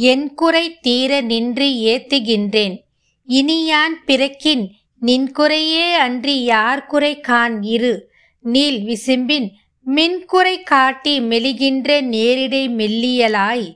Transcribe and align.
என் 0.00 0.34
குறை 0.34 0.78
தீர 0.80 1.20
நின்று 1.20 1.66
ஏத்துகின்றேன். 1.66 2.80
இனியான் 3.28 3.94
பிறக்கின் 4.06 4.70
நின் 5.00 5.32
குறையே 5.32 5.94
அன்றி 5.94 6.42
யார் 6.42 6.86
குறை 6.86 7.20
கான் 7.20 7.62
இரு. 7.62 8.10
நீல் 8.40 8.82
விசும்பின் 8.86 9.50
மின்குறை 9.86 10.62
காட்டி 10.62 11.20
மெலிகின்ற 11.20 12.00
நேரிடை 12.00 12.68
மெல்லியலாய். 12.68 13.74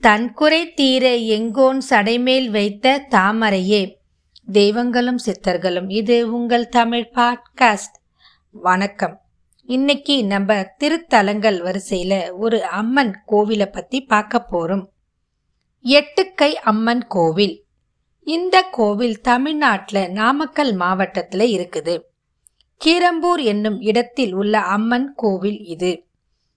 தன்குறை 0.00 0.72
தீர 0.72 1.16
எங்கோன் 1.16 1.78
சடைமேல் 1.90 2.48
வைத்த 2.48 3.06
தாமரையே. 3.10 3.94
தெய்வங்களும் 4.52 5.18
சித்தர்களும் 5.18 5.90
இது 5.90 6.34
உங்கள் 6.34 6.68
தமிழ் 6.68 7.10
பாட்காஸ்ட். 7.14 7.96
வணக்கம். 8.50 9.20
இன்னைக்கு 9.66 10.24
நம்ம 10.24 10.54
திருத்தலங்கள் 10.84 11.58
வரிசையில 11.58 12.32
ஒரு 12.38 12.64
அம்மன் 12.64 13.22
கோவிலை 13.28 13.66
பத்தி 13.66 14.00
பார்க்க 14.00 14.46
போறோம். 14.52 14.84
எட்டுக்கை 15.84 16.52
அம்மன் 16.54 17.06
கோவில். 17.06 17.64
இந்த 18.24 18.62
கோவில் 18.70 19.20
தமிழ்நாட்டில் 19.20 20.10
நாமக்கல் 20.10 20.72
மாவட்டத்தில் 20.74 21.44
இருக்குது. 21.56 22.00
கீரம்பூர் 22.84 23.42
என்னும் 23.42 23.80
இடத்தில் 23.80 24.32
உள்ள 24.32 24.58
அம்மன் 24.58 25.14
கோவில் 25.14 25.64
இது. 25.64 26.06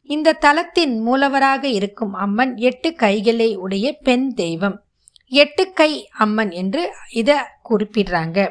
இந்த 0.04 0.38
தலத்தின் 0.42 0.96
மூலவராக 1.06 1.64
இருக்கும் 1.64 2.14
அம்மன் 2.14 2.58
எட்டு 2.58 2.94
கைகளை 2.94 3.56
உடைய 3.56 3.98
பெண் 4.04 4.34
தெய்வம். 4.34 4.84
எட்டுக்கை 5.30 6.04
அம்மன் 6.18 6.52
என்று 6.52 6.92
இதை 7.14 7.38
குறிப்பிடுறாங்க. 7.70 8.50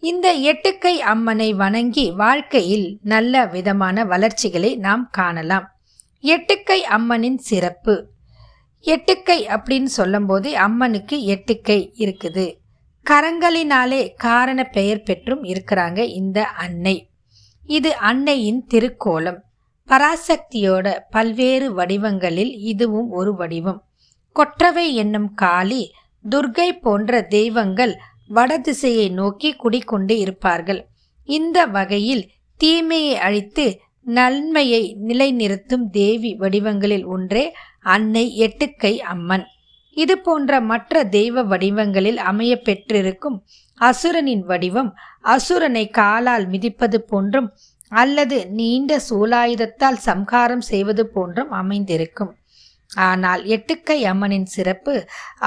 இந்த 0.00 0.34
எட்டுக்கை 0.34 0.96
அம்மனை 1.12 1.52
வணங்கி 1.52 2.10
வாழ்க்கையில் 2.10 2.98
நல்ல 3.02 3.46
விதமான 3.46 4.04
வளர்ச்சிகளை 4.04 4.76
நாம் 4.76 5.08
காணலாம். 5.10 5.68
எட்டுக்கை 6.22 6.80
அம்மனின் 6.80 7.38
சிறப்பு. 7.38 8.14
எட்டுக்கை 8.86 9.38
அப்படின்னு 9.54 9.90
சொல்லும்போது 9.98 10.56
அம்மனுக்கு 10.56 11.16
எட்டுக்கை 11.34 11.78
இருக்குது. 12.04 12.46
கரங்களினாலே 13.06 14.02
காரண 14.16 14.60
பெயர் 14.64 15.02
பெற்றும் 15.02 15.42
இருக்கிறாங்க 15.42 15.98
இந்த 15.98 16.38
அன்னை. 16.44 16.96
இது 17.66 17.96
அன்னையின் 17.96 18.66
திருக்கோலம். 18.74 19.38
பராசக்தியோட 19.88 20.86
பல்வேறு 21.10 21.74
வடிவங்களில் 21.74 22.52
இதுவும் 22.72 23.10
ஒரு 23.10 23.34
வடிவம். 23.34 23.80
கொற்றவை 24.36 24.94
என்னும் 24.94 25.34
காளி 25.34 25.82
துர்கை 26.24 26.68
போன்ற 26.80 27.20
தெய்வங்கள் 27.22 27.94
வடதிசையை 28.34 29.08
நோக்கி 29.10 29.50
குடிக்கொண்டு 29.52 30.18
இருப்பார்கள். 30.18 30.80
இந்த 31.28 31.58
வகையில் 31.66 32.24
தீமையை 32.60 33.16
அழித்து 33.16 33.80
நன்மையை 34.02 34.96
நிலைநிறுத்தும் 35.06 35.86
தேவி 35.90 36.34
வடிவங்களில் 36.34 37.06
ஒன்றே 37.06 37.44
அன்னை 37.94 38.24
எட்டுக்கை 38.46 38.94
அம்மன். 39.12 39.46
இது 39.96 40.14
போன்ற 40.18 40.52
மற்ற 40.70 41.02
தெய்வ 41.16 41.42
வடிவங்களில் 41.50 42.18
அமைய 42.30 42.52
பெற்றிருக்கும் 42.66 43.36
அசுரனின் 43.80 44.44
வடிவம் 44.50 44.90
அசுரனை 45.34 45.84
காலால் 45.98 46.46
மிதிப்பது 46.52 46.98
போன்றும் 47.10 47.48
அல்லது 47.92 48.38
நீண்ட 48.58 48.92
சூலாயுதத்தால் 49.08 49.98
சம்ஹாரம் 50.08 50.64
செய்வது 50.70 51.04
போன்றும் 51.14 51.52
அமைந்திருக்கும். 51.60 52.32
ஆனால் 53.08 53.42
எட்டுக்கை 53.54 53.98
அம்மனின் 54.12 54.48
சிறப்பு 54.56 54.94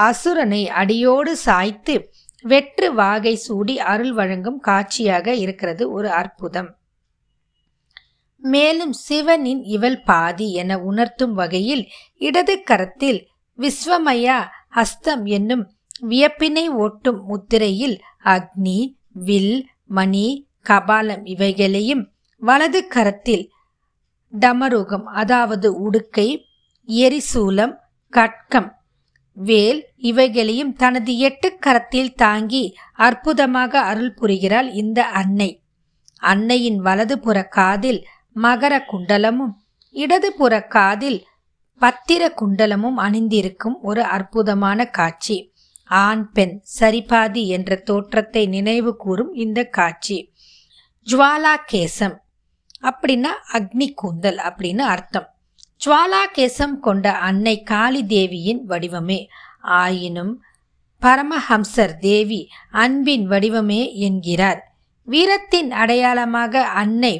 அசுரனை 0.08 0.62
அடியோடு 0.80 1.32
சாய்த்து 1.46 1.94
வெற்று 2.44 2.88
வாகை 2.94 3.34
சூடி 3.46 3.74
அருள் 3.92 4.14
வழங்கும் 4.18 4.60
காட்சியாக 4.68 5.34
இருக்கிறது 5.44 5.84
ஒரு 5.96 6.08
அற்புதம். 6.20 6.70
மேலும் 8.42 8.92
சிவனின் 8.92 9.62
இவள் 9.62 10.02
பாதி 10.02 10.52
என 10.52 10.78
உணர்த்தும் 10.78 11.32
வகையில் 11.32 11.88
இடது 12.18 12.62
கரத்தில் 12.62 13.26
விஸ்வமயா 13.58 14.38
ஹஸ்தம் 14.74 15.24
என்னும் 15.24 15.72
வியப்பினை 16.00 16.68
ஓட்டும் 16.78 17.20
முத்திரையில் 17.24 18.00
அக்னி 18.24 18.94
வில் 19.12 19.68
மணி 19.86 20.48
கபாலம் 20.62 21.24
இவைகளையும் 21.24 22.12
வலது 22.36 22.86
கரத்தில் 22.88 23.50
டமருகம் 24.32 25.02
அதாவது 25.02 25.80
உடுக்கை 25.80 26.46
எரிசூலம் 26.88 27.74
கட்கம் 28.12 28.70
வேல் 29.32 29.88
இவைகளையும் 29.96 30.72
தனது 30.72 31.18
எட்டு 31.18 31.58
கரத்தில் 31.58 32.14
தாங்கி 32.14 32.74
அற்புதமாக 32.94 33.80
அருள் 33.80 34.14
புரிகிறாள் 34.20 34.68
இந்த 34.72 35.04
அன்னை. 35.04 35.62
அன்னையின் 36.18 36.78
வலது 36.78 37.18
புற 37.18 37.48
காதில் 37.48 38.06
மகர 38.42 38.74
குண்டலமும் 38.90 39.54
இடதுபுற 39.94 40.66
காதில் 40.68 41.20
பத்திர 41.80 42.22
குண்டலமும் 42.40 42.98
அணிந்திருக்கும் 42.98 43.76
ஒரு 43.80 44.02
அற்புதமான 44.02 44.86
காட்சி. 44.90 45.52
ஆண் 45.90 46.24
பெண் 46.32 46.54
சரிபாதி 46.80 47.46
என்ற 47.46 47.76
தோற்றத்தை 47.76 48.46
நினைவு 48.46 48.96
கூறும் 48.96 49.32
இந்த 49.34 49.64
காட்சி. 49.64 50.18
ஜுவாலா 51.06 51.54
கேசம் 51.72 52.16
அப்படின்னா 52.82 53.32
அக்னி 53.52 53.88
கூந்தல் 53.94 54.36
அப்படின்னு 54.36 54.84
அர்த்தம். 54.94 55.28
ஜுவாலா 55.84 56.22
கேசம் 56.34 56.76
கொண்ட 56.78 57.06
அன்னை 57.18 57.62
காளி 57.62 58.02
தேவியின் 58.06 58.62
வடிவமே. 58.68 59.20
ஆயினும் 59.60 60.42
பரமஹம்சர் 61.02 61.94
தேவி 61.98 62.40
அன்பின் 62.70 63.28
வடிவமே 63.28 63.82
என்கிறார். 63.94 64.60
வீரத்தின் 65.08 65.70
அடையாளமாக 65.72 66.62
அன்னை 66.82 67.14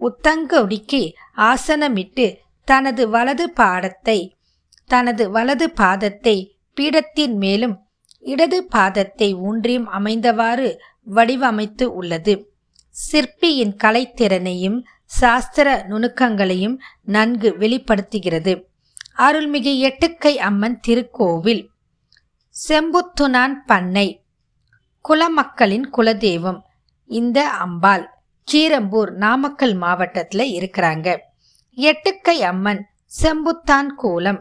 உத்தங்கொடிக்கு 0.00 1.12
ஆசனமிட்டு 1.36 2.36
தனது 2.64 3.08
வலது 3.08 3.50
பாடத்தை 3.50 4.36
தனது 4.84 5.30
வலது 5.30 5.72
பாதத்தை 5.76 6.56
பீடத்தின் 6.80 7.34
மேலும் 7.34 7.80
இடது 8.18 8.68
பாதத்தை 8.72 9.34
ஊன்றியும் 9.34 9.88
அமைந்தவாறு 9.88 10.78
வடிவமைத்து 11.14 11.84
உள்ளது. 11.84 12.50
சிற்பியின் 12.90 13.76
கலைத்திறனையும் 13.84 14.84
சாஸ்திர 15.04 15.86
நுணுக்கங்களையும் 15.88 16.78
நன்கு 17.02 17.56
வெளிப்படுத்துகிறது. 17.58 18.68
அருள்மிகு 19.16 19.74
எட்டுக்கை 19.88 20.34
அம்மன் 20.36 20.80
திருக்கோவில். 20.86 21.66
செம்புத்துனான் 22.68 23.54
பண்ணை. 23.66 24.22
குலமக்களின் 25.08 25.88
குலதெய்வம். 25.96 26.60
இந்த 27.06 27.50
அம்பாள். 27.50 28.15
கீரம்பூர் 28.48 29.10
நாமக்கல் 29.22 29.74
மாவட்டத்தில் 29.84 30.52
இருக்கிறாங்க. 30.58 31.08
எட்டுக்கை 31.78 32.36
அம்மன் 32.50 32.82
செம்புத்தான் 33.12 33.90
கூலம் 34.02 34.38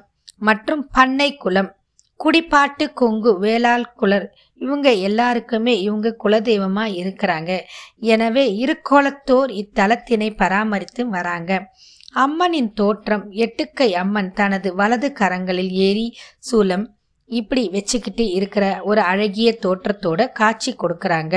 மற்றும் 0.48 0.84
பண்ணை 0.98 1.30
குலம் 1.44 1.72
குடிப்பாட்டு 2.20 2.86
கொங்கு 3.00 3.32
வேளாள் 3.44 3.88
குலர் 4.00 4.28
இவங்க 4.62 4.90
எல்லாருக்குமே 5.08 5.74
இவங்க 5.88 6.14
குலதெய்வமாக 6.24 6.96
இருக்கிறாங்க. 7.02 7.52
எனவே 8.14 8.46
இருக்கோலத்தோர் 8.64 9.52
இத்தலத்தினை 9.62 10.30
பராமரித்து 10.42 11.04
வராங்க. 11.16 11.52
அம்மனின் 12.26 12.72
தோற்றம் 12.80 13.26
எட்டுக்கை 13.46 13.90
அம்மன் 14.04 14.32
தனது 14.40 14.70
வலது 14.82 15.10
கரங்களில் 15.20 15.74
ஏறி 15.88 16.08
சூலம் 16.50 16.86
இப்படி 17.30 17.64
வச்சுக்கிட்டு 17.76 18.26
இருக்கிற 18.38 18.66
ஒரு 18.84 19.02
அழகிய 19.12 19.52
தோற்றத்தோட 19.66 20.22
காட்சி 20.40 20.72
கொடுக்குறாங்க. 20.74 21.36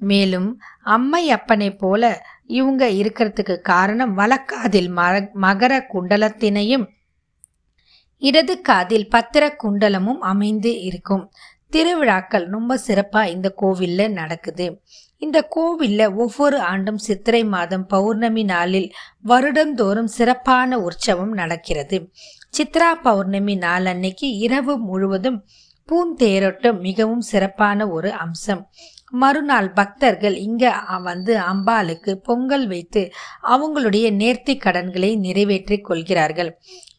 மேலும் 0.00 0.48
அம்மை 0.94 1.22
அப்பனை 1.34 1.68
போல 1.78 2.02
இவங்க 2.46 2.84
இருக்கிறதுக்கு 3.00 3.56
காரணம் 3.60 4.16
வழக்காதில் 4.18 4.90
மகர 5.46 5.72
குண்டலத்தினையும் 5.92 6.86
இடது 8.22 8.54
காதில் 8.60 9.08
பத்திர 9.08 9.44
குண்டலமும் 9.62 10.20
அமைந்து 10.32 10.70
இருக்கும். 10.80 11.24
திருவிழாக்கள் 11.68 12.46
ரொம்ப 12.48 12.76
சிறப்பாக 12.76 13.28
இந்த 13.28 13.48
கோவிலில் 13.50 14.12
நடக்குது. 14.12 14.66
இந்த 15.18 15.38
கோவிலில் 15.42 16.14
ஒவ்வொரு 16.14 16.58
ஆண்டும் 16.60 16.98
சித்திரை 16.98 17.44
மாதம் 17.44 17.86
பௌர்ணமி 17.86 18.44
நாளில் 18.44 18.88
வருடந்தோறும் 19.28 20.10
சிறப்பான 20.16 20.78
உற்சவம் 20.78 21.32
நடக்கிறது. 21.32 21.98
சித்ரா 22.58 22.90
பௌர்ணமி 23.02 23.54
நாள் 23.56 23.86
அன்னைக்கு 23.86 24.28
இரவு 24.46 24.78
முழுவதும் 24.78 25.38
பூந்தேரோட்டம் 25.88 26.80
மிகவும் 26.80 27.24
சிறப்பான 27.30 27.88
ஒரு 27.88 28.12
அம்சம். 28.12 28.62
மறுநாள் 29.12 29.70
பக்தர்கள் 29.72 30.36
இங்க 30.36 30.74
வந்து 31.02 31.38
அம்பாளுக்கு 31.38 32.12
பொங்கல் 32.14 32.66
வைத்து 32.66 33.02
அவங்களுடைய 33.42 34.06
நேர்த்தி 34.22 34.56
கடன்களை 34.56 35.16
நிறைவேற்றி 35.16 35.78
கொள்கிறார்கள். 35.80 36.52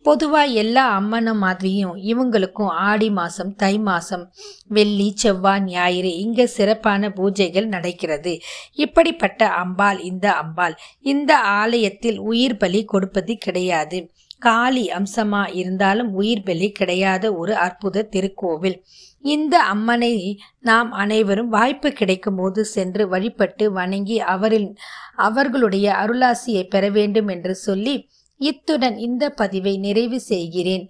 பொதுவாக 0.03 0.45
எல்லா 0.45 0.83
அம்மனும் 0.99 1.37
மாதிரியும் 1.37 1.95
இவங்களுக்கும் 1.95 2.71
ஆடி 2.85 3.09
மாதம் 3.09 3.55
தை 3.55 3.79
மாதம் 3.79 4.23
வெள்ளி 4.67 5.13
செவ்வாய் 5.15 5.63
ஞாயிறு 5.63 6.11
இங்கே 6.17 6.45
சிறப்பான 6.45 7.09
பூஜைகள் 7.09 7.67
நடக்கிறது. 7.67 8.33
இப்படிப்பட்ட 8.75 9.47
அம்பாள் 9.47 9.99
இந்த 9.99 10.33
அம்பாள் 10.33 10.75
இந்த 11.01 11.37
ஆலயத்தில் 11.37 12.19
உயிர் 12.19 12.57
பலி 12.57 12.85
கொடுப்பது 12.85 13.35
கிடையாது. 13.37 13.99
காளி 14.41 14.83
அம்சமா 14.89 15.41
இருந்தாலும் 15.53 16.09
உயிர் 16.13 16.43
பலி 16.43 16.67
கிடையாத 16.71 17.33
ஒரு 17.33 17.53
அற்புத 17.55 18.07
திருக்கோவில். 18.11 18.77
இந்த 19.23 19.55
அம்மனை 19.63 20.13
நாம் 20.59 20.91
அனைவரும் 20.91 21.49
வாய்ப்பு 21.49 21.91
கிடைக்கும் 21.91 22.35
போது 22.35 22.65
சென்று 22.65 23.03
வழிபட்டு 23.07 23.71
வணங்கி 23.71 24.19
அவரின் 24.33 24.69
அவர்களுடைய 25.15 25.87
அருளாசியை 25.93 26.63
பெற 26.69 26.89
வேண்டும் 26.89 27.27
என்று 27.27 27.55
சொல்லி 27.55 27.95
இத்துடன் 28.41 28.97
இந்த 28.97 29.29
பதிவை 29.29 29.77
நிறைவு 29.77 30.19
செய்கிறேன். 30.19 30.85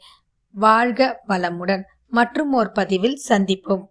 வாழ்க 0.54 1.12
வளமுடன். 1.28 1.84
மற்றும் 2.10 2.54
ஓர் 2.54 2.72
பதிவில் 2.72 3.20
சந்திப்போம். 3.30 3.86